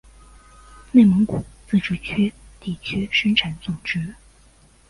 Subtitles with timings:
[0.93, 4.15] 内蒙古自治区地区生产总值